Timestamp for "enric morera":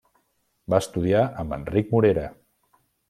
1.59-2.25